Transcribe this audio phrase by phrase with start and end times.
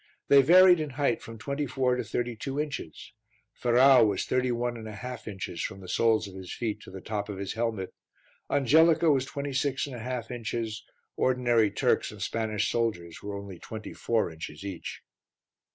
[0.29, 3.13] They varied in height from twenty four to thirty two inches.
[3.53, 6.89] Ferrau was thirty one and a half inches from the soles of his feet to
[6.89, 7.93] the top of his helmet;
[8.49, 10.83] Angelica was twenty six and a half inches;
[11.17, 15.03] ordinary Turks and Spanish soldiers were only twenty four inches each.